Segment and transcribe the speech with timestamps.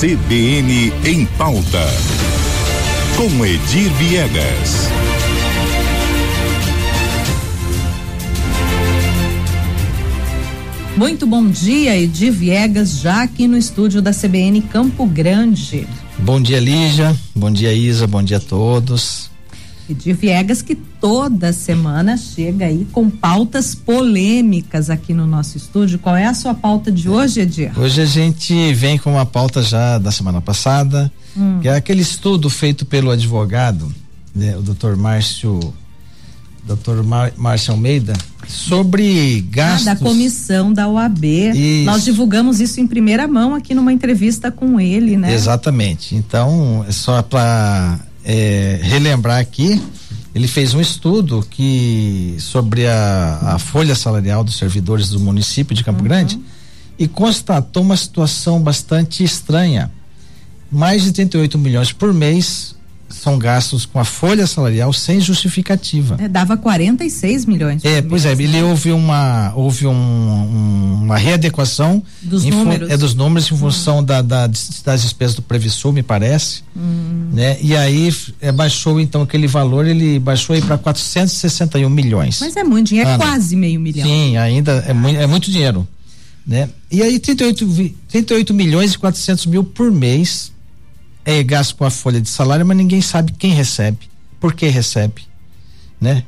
[0.00, 1.84] CBN em pauta.
[3.16, 4.86] Com Edir Viegas.
[10.96, 15.84] Muito bom dia, Edir Viegas, já aqui no estúdio da CBN Campo Grande.
[16.16, 17.16] Bom dia, Lígia.
[17.34, 18.06] Bom dia, Isa.
[18.06, 19.27] Bom dia a todos.
[19.88, 25.98] Edir Viegas, que toda semana chega aí com pautas polêmicas aqui no nosso estúdio.
[25.98, 27.78] Qual é a sua pauta de hoje, Edir?
[27.78, 31.60] Hoje a gente vem com uma pauta já da semana passada, hum.
[31.60, 33.92] que é aquele estudo feito pelo advogado,
[34.34, 35.58] né, o doutor Márcio,
[36.66, 37.02] doutor
[37.36, 38.12] Márcio Almeida,
[38.46, 39.88] sobre gastos.
[39.88, 41.24] Ah, da comissão da OAB.
[41.24, 41.84] Isso.
[41.86, 45.32] Nós divulgamos isso em primeira mão aqui numa entrevista com ele, né?
[45.32, 46.14] Exatamente.
[46.14, 49.82] Então, é só para é, relembrar aqui,
[50.34, 55.82] ele fez um estudo que sobre a, a, folha salarial dos servidores do município de
[55.82, 56.04] Campo uhum.
[56.04, 56.38] Grande
[56.98, 59.90] e constatou uma situação bastante estranha.
[60.70, 62.76] Mais de 38 milhões por mês
[63.18, 66.16] são gastos com a folha salarial sem justificativa.
[66.20, 67.84] É, dava 46 milhões.
[67.84, 68.64] É, pois é, ele né?
[68.64, 72.90] houve uma houve um, um, uma readequação dos números.
[72.90, 74.04] é dos números em função hum.
[74.04, 77.30] da, da, das despesas do Previsul, me parece, hum.
[77.32, 77.58] né?
[77.60, 82.40] E aí é, baixou então aquele valor, ele baixou aí para 461 milhões.
[82.40, 84.06] Mas é muito dinheiro, é quase meio milhão.
[84.06, 85.86] Sim, ainda é muito, é muito dinheiro,
[86.46, 86.68] né?
[86.90, 90.52] E aí 38 38 milhões e 400 mil por mês
[91.28, 94.08] é gasto com a folha de salário, mas ninguém sabe quem recebe,
[94.40, 95.22] por que recebe,
[96.00, 96.24] né?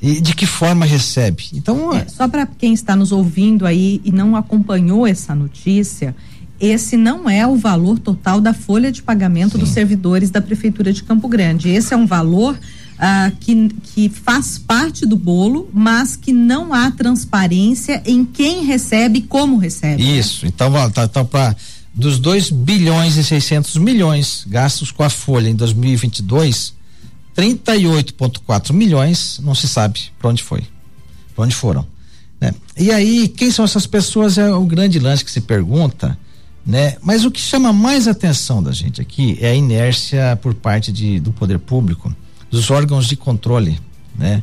[0.00, 1.44] E de que forma recebe.
[1.52, 6.16] Então, é, só para quem está nos ouvindo aí e não acompanhou essa notícia,
[6.58, 9.58] esse não é o valor total da folha de pagamento Sim.
[9.58, 11.68] dos servidores da prefeitura de Campo Grande.
[11.68, 12.58] Esse é um valor
[12.98, 19.18] ah, que, que faz parte do bolo, mas que não há transparência em quem recebe
[19.18, 20.02] e como recebe.
[20.02, 20.18] Né?
[20.18, 20.46] Isso.
[20.46, 20.52] Né?
[20.54, 21.54] Então, tá, tá para
[21.98, 26.72] dos 2 bilhões e 600 milhões gastos com a Folha em 2022,
[27.36, 30.64] 38,4 milhões não se sabe para onde foi,
[31.34, 31.84] para onde foram.
[32.40, 32.54] Né?
[32.76, 36.16] E aí, quem são essas pessoas é o grande lance que se pergunta,
[36.64, 36.96] né?
[37.02, 41.18] Mas o que chama mais atenção da gente aqui é a inércia por parte de,
[41.18, 42.14] do poder público,
[42.48, 43.80] dos órgãos de controle,
[44.16, 44.40] né?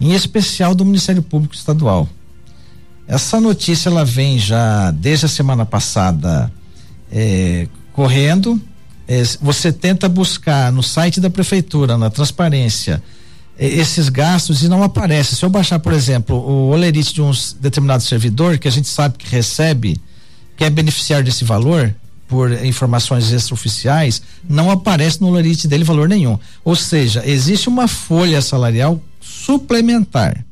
[0.00, 2.08] Em especial do Ministério Público Estadual.
[3.08, 6.52] Essa notícia ela vem já desde a semana passada
[7.12, 8.60] é, correndo,
[9.06, 13.02] é, você tenta buscar no site da prefeitura, na transparência,
[13.58, 15.36] é, esses gastos e não aparece.
[15.36, 17.30] Se eu baixar, por exemplo, o olerite de um
[17.60, 20.00] determinado servidor que a gente sabe que recebe,
[20.56, 21.94] que é beneficiário desse valor,
[22.26, 26.38] por informações extraoficiais, não aparece no olerite dele valor nenhum.
[26.64, 30.42] Ou seja, existe uma folha salarial suplementar.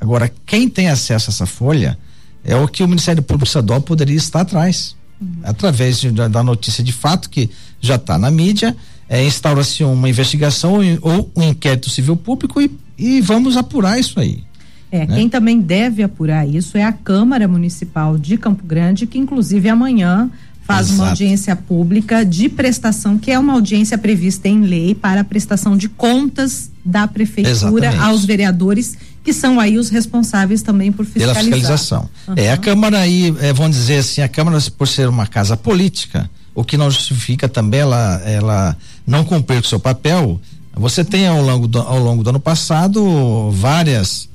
[0.00, 1.98] Agora, quem tem acesso a essa folha
[2.42, 5.40] é o que o Ministério Público Estadual poderia estar atrás uhum.
[5.44, 7.48] através de, da, da, notícia de fato que
[7.80, 8.76] já está na mídia,
[9.08, 14.42] é, instaura-se uma investigação ou um inquérito civil público e, e vamos apurar isso aí.
[14.90, 15.16] É, né?
[15.16, 20.30] quem também deve apurar isso é a Câmara Municipal de Campo Grande, que inclusive amanhã
[20.64, 21.00] faz Exato.
[21.00, 25.76] uma audiência pública de prestação, que é uma audiência prevista em lei para a prestação
[25.76, 28.04] de contas da prefeitura Exatamente.
[28.04, 31.34] aos vereadores que são aí os responsáveis também por fiscalizar.
[31.34, 32.10] Pela fiscalização.
[32.26, 32.34] Uhum.
[32.36, 36.28] É, a Câmara aí, é, vamos dizer assim, a Câmara, por ser uma casa política,
[36.54, 40.40] o que não justifica também ela, ela não cumprir com seu papel,
[40.74, 44.28] você tem ao longo do, ao longo do ano passado várias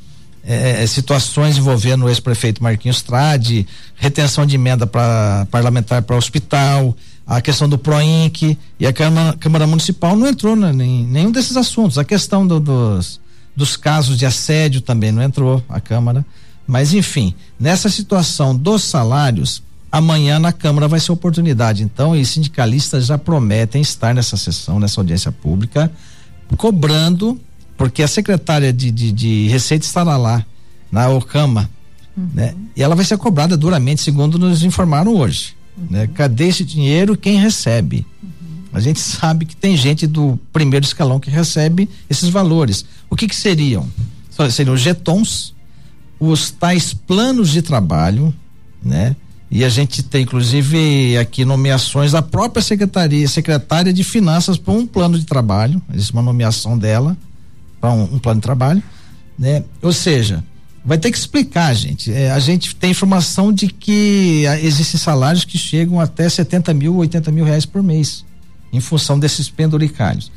[0.44, 6.96] é, é situações envolvendo o ex-prefeito Marquinhos Trade, retenção de emenda para parlamentar para hospital,
[7.26, 11.98] a questão do Proinc e a Câmara, Câmara Municipal não entrou em nenhum desses assuntos.
[11.98, 13.20] A questão do, dos
[13.58, 16.24] dos casos de assédio também não entrou a Câmara.
[16.68, 21.82] Mas, enfim, nessa situação dos salários, amanhã na Câmara vai ser oportunidade.
[21.82, 25.92] Então, os sindicalistas já prometem estar nessa sessão, nessa audiência pública,
[26.56, 27.42] cobrando,
[27.76, 30.46] porque a secretária de, de, de Receita estará lá,
[30.92, 31.68] na OCAMA,
[32.16, 32.30] uhum.
[32.36, 32.54] né?
[32.76, 35.56] E ela vai ser cobrada duramente, segundo nos informaram hoje.
[35.76, 35.88] Uhum.
[35.90, 36.08] Né?
[36.14, 37.18] Cadê esse dinheiro?
[37.18, 38.06] Quem recebe?
[38.72, 42.86] A gente sabe que tem gente do primeiro escalão que recebe esses valores.
[43.10, 43.88] O que que seriam?
[44.52, 45.54] Seriam os jetons,
[46.20, 48.34] os tais planos de trabalho,
[48.84, 49.16] né?
[49.50, 54.86] E a gente tem inclusive aqui nomeações da própria secretaria, secretária de finanças para um
[54.86, 57.18] plano de trabalho, existe uma nomeação dela
[57.80, 58.84] para um, um, plano de trabalho,
[59.40, 59.64] né?
[59.82, 60.44] Ou seja,
[60.84, 62.12] vai ter que explicar, gente.
[62.12, 66.98] É, a gente tem informação de que ah, existem salários que chegam até 70 mil,
[66.98, 68.27] 80 mil reais por mês
[68.72, 70.32] em função desses penduricalhos.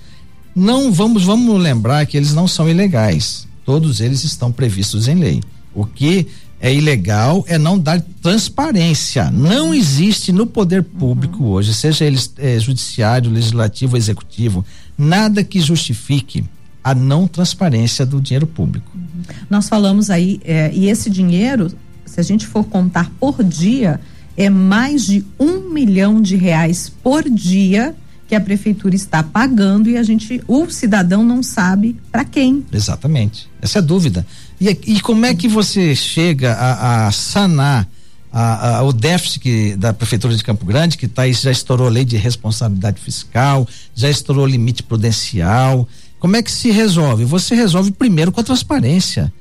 [0.55, 3.47] Não vamos, vamos lembrar que eles não são ilegais.
[3.65, 5.41] Todos eles estão previstos em lei.
[5.75, 6.27] O que
[6.61, 9.31] é ilegal é não dar transparência.
[9.31, 11.51] Não existe no poder público uhum.
[11.51, 14.65] hoje, seja ele é, judiciário, legislativo, executivo,
[14.97, 16.45] nada que justifique
[16.83, 18.91] a não transparência do dinheiro público.
[18.95, 19.23] Uhum.
[19.49, 21.73] Nós falamos aí, é, e esse dinheiro,
[22.05, 24.01] se a gente for contar por dia,
[24.37, 27.95] é mais de um milhão de reais por dia
[28.31, 32.65] que a prefeitura está pagando e a gente, o cidadão não sabe para quem.
[32.73, 33.51] Exatamente.
[33.61, 34.25] Essa é a dúvida.
[34.61, 37.89] E, e como é que você chega a, a sanar
[38.33, 41.91] a, a, o déficit que, da Prefeitura de Campo Grande, que tá, já estourou a
[41.91, 43.67] lei de responsabilidade fiscal,
[43.97, 45.89] já estourou o limite prudencial.
[46.21, 47.25] Como é que se resolve?
[47.25, 49.33] Você resolve primeiro com a transparência.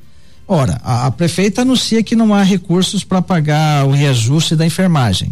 [0.48, 5.32] Ora, a, a prefeita anuncia que não há recursos para pagar o reajuste da enfermagem.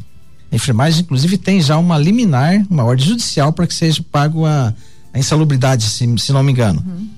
[0.51, 4.73] A enfermagem, inclusive, tem já uma liminar, uma ordem judicial para que seja pago a,
[5.13, 6.83] a insalubridade, se, se não me engano.
[6.85, 7.17] Uhum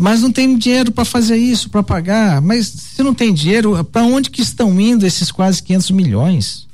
[0.00, 2.40] mas não tem dinheiro para fazer isso, para pagar.
[2.40, 6.66] Mas se não tem dinheiro, para onde que estão indo esses quase 500 milhões?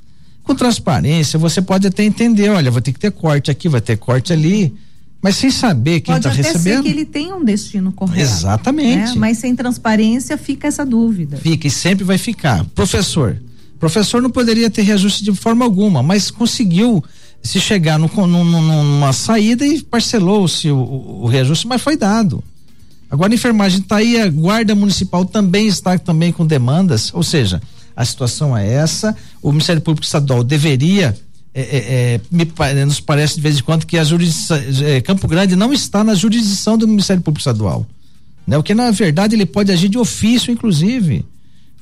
[0.45, 3.97] Com transparência, você pode até entender, olha, vou ter que ter corte aqui, vai ter
[3.97, 4.73] corte ali,
[5.21, 6.53] mas sem saber quem está recebendo.
[6.53, 8.21] Pode ser que ele tenha um destino correto.
[8.21, 9.15] Exatamente.
[9.15, 9.15] Né?
[9.17, 11.37] Mas sem transparência fica essa dúvida.
[11.37, 12.65] Fica e sempre vai ficar.
[12.77, 13.37] Professor,
[13.79, 17.05] professor não poderia ter reajuste de forma alguma, mas conseguiu
[17.43, 22.43] se chegar no, no, numa saída e parcelou-se o, o, o reajuste, mas foi dado.
[23.11, 27.63] Agora a enfermagem está aí, a guarda municipal também está também com demandas, ou seja,
[27.95, 29.17] a situação é essa.
[29.41, 31.17] O Ministério Público Estadual deveria
[31.55, 31.77] é, é,
[32.15, 34.03] é, me, nos parece de vez em quando que a
[34.85, 37.87] é, Campo Grande não está na jurisdição do Ministério Público Estadual,
[38.47, 38.59] né?
[38.59, 41.25] O que na verdade ele pode agir de ofício, inclusive,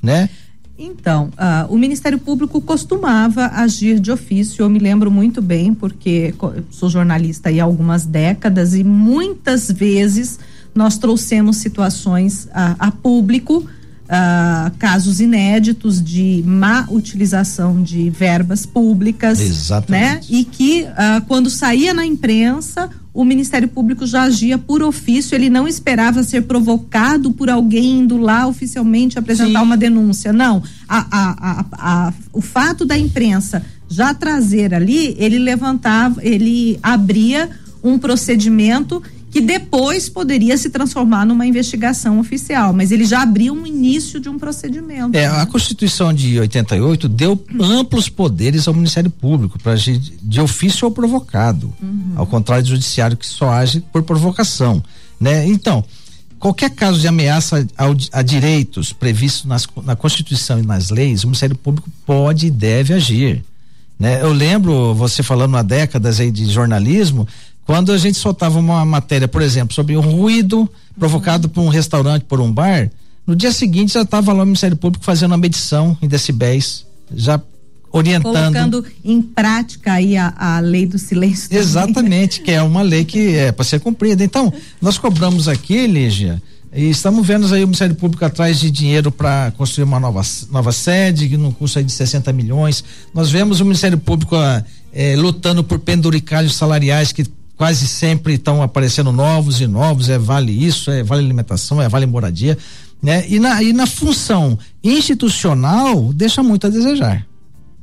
[0.00, 0.28] né?
[0.76, 6.34] Então, uh, o Ministério Público costumava agir de ofício, eu me lembro muito bem, porque
[6.70, 10.38] sou jornalista há algumas décadas e muitas vezes
[10.74, 13.64] nós trouxemos situações a, a público,
[14.08, 20.32] a, casos inéditos de má utilização de verbas públicas, Exatamente.
[20.32, 20.38] né?
[20.40, 25.48] E que a, quando saía na imprensa, o Ministério Público já agia por ofício, ele
[25.48, 29.64] não esperava ser provocado por alguém indo lá oficialmente apresentar Sim.
[29.64, 30.32] uma denúncia.
[30.32, 37.48] Não, a, a, a, o fato da imprensa já trazer ali, ele levantava, ele abria
[37.84, 39.00] um procedimento
[39.34, 44.28] que depois poderia se transformar numa investigação oficial, mas ele já abriu um início de
[44.28, 45.16] um procedimento.
[45.16, 50.86] É, a Constituição de 88 deu amplos poderes ao Ministério Público para agir de ofício
[50.86, 52.12] ou provocado, uhum.
[52.14, 54.80] ao contrário do judiciário que só age por provocação,
[55.18, 55.44] né?
[55.48, 55.84] Então,
[56.38, 61.26] qualquer caso de ameaça ao, a direitos previstos nas, na Constituição e nas leis, o
[61.26, 63.42] Ministério Público pode e deve agir.
[63.98, 64.22] Né?
[64.22, 67.26] Eu lembro você falando há décadas aí de jornalismo,
[67.64, 70.68] quando a gente soltava uma matéria, por exemplo, sobre um ruído
[70.98, 72.90] provocado por um restaurante, por um bar,
[73.26, 76.84] no dia seguinte já estava lá o Ministério Público fazendo uma medição em decibéis,
[77.14, 77.40] já
[77.90, 78.32] orientando.
[78.32, 81.56] Colocando em prática aí a, a lei do silêncio.
[81.56, 84.22] Exatamente, que é uma lei que é para ser cumprida.
[84.22, 89.12] Então, nós cobramos aqui, Lígia, e estamos vendo aí o Ministério Público atrás de dinheiro
[89.12, 92.82] para construir uma nova, nova sede, que não custa de 60 milhões.
[93.14, 94.34] Nós vemos o Ministério Público
[94.92, 97.24] é, lutando por penduricalhos salariais que
[97.56, 102.06] quase sempre estão aparecendo novos e novos, é vale isso, é vale alimentação, é vale
[102.06, 102.58] moradia,
[103.02, 103.24] né?
[103.28, 107.26] E na, e na função institucional deixa muito a desejar.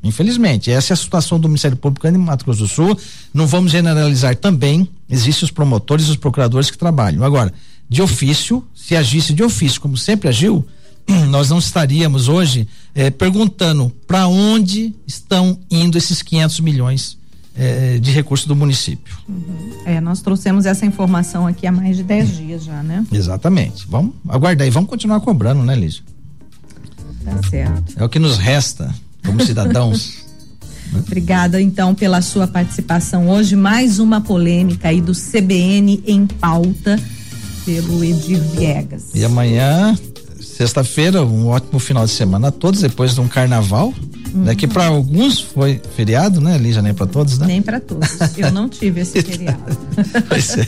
[0.04, 2.98] Infelizmente, essa é a situação do Ministério Público em Mato Grosso do Sul.
[3.32, 7.24] Não vamos generalizar também, existem os promotores e os procuradores que trabalham.
[7.24, 7.54] Agora,
[7.88, 10.66] de ofício, se agisse de ofício, como sempre agiu,
[11.30, 17.21] nós não estaríamos hoje eh, perguntando para onde estão indo esses 500 milhões
[17.56, 19.16] é, de recursos do município.
[19.28, 19.72] Uhum.
[19.86, 23.06] É, nós trouxemos essa informação aqui há mais de 10 dias já, né?
[23.12, 23.86] Exatamente.
[23.88, 26.04] Vamos aguardar e vamos continuar cobrando, né, Lígia?
[27.24, 27.94] Tá certo.
[27.98, 28.94] É o que nos resta
[29.26, 30.22] como cidadãos.
[30.94, 33.56] Obrigada então pela sua participação hoje.
[33.56, 37.00] Mais uma polêmica aí do CBN em pauta
[37.66, 39.12] pelo Edir Viegas.
[39.14, 39.98] E amanhã,
[40.42, 43.94] sexta-feira, um ótimo final de semana a todos, depois de um carnaval.
[44.34, 44.44] Uhum.
[44.44, 46.82] Né, que para alguns foi feriado, né, Lígia?
[46.82, 47.48] Nem para todos, né?
[47.48, 48.10] Nem para todos.
[48.38, 49.78] Eu não tive esse feriado.
[50.30, 50.68] pois é.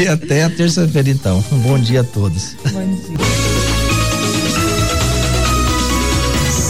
[0.00, 1.44] E até a terça-feira, então.
[1.52, 2.54] Um bom dia a todos.
[2.72, 3.18] Bom dia.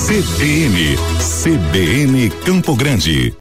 [0.07, 3.33] CBN, CBN Campo Grande.